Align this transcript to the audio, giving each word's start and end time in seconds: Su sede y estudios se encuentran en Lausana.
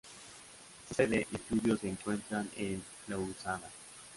Su 0.87 0.95
sede 0.95 1.27
y 1.31 1.35
estudios 1.35 1.79
se 1.79 1.87
encuentran 1.89 2.49
en 2.55 2.83
Lausana. 3.07 3.67